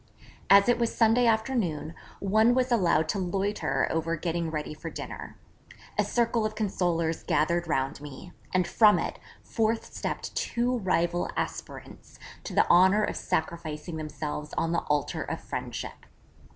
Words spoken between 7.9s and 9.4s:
me, and from it,